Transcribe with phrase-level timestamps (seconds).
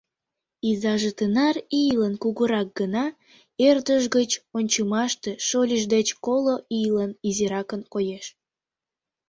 [0.69, 3.13] Изаже тынар ийлан кугурак гынат,
[3.67, 8.25] ӧрдыж гыч ончымаште шольыж деч коло ийлан изиракын коеш.